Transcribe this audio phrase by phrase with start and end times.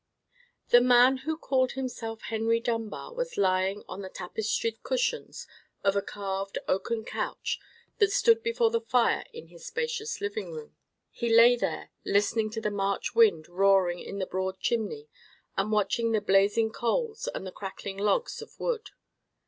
[0.69, 5.45] The man who called himself Henry Dunbar was lying on the tapestried cushions
[5.83, 7.59] of a carved oaken couch
[7.99, 10.75] that stood before the fire in his spacious sitting room.
[11.11, 15.07] He lay there, listening to the March wind roaring in the broad chimney,
[15.55, 18.89] and watching the blazing coals and the crackling logs of wood.